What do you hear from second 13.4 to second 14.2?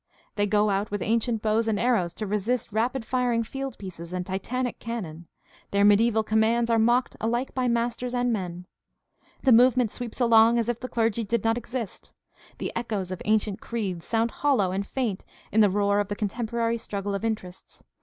creeds